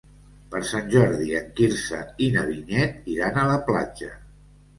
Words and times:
Per 0.53 0.61
Sant 0.69 0.87
Jordi 0.93 1.27
en 1.39 1.51
Quirze 1.59 1.99
i 2.29 2.31
na 2.37 2.47
Vinyet 2.49 3.07
iran 3.17 3.39
a 3.39 3.45
la 3.53 3.61
platja. 3.71 4.11